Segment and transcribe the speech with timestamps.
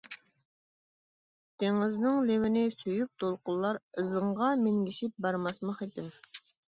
[1.63, 6.09] دېڭىزنىڭ لېۋىنى سۆيۈپ دولقۇنلار، ئىزىڭغا مىنگىشىپ بارماسمۇ خېتىم.